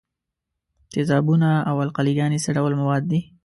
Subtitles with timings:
[0.91, 3.19] تیزابونه او القلې ګانې څه ډول مواد دي؟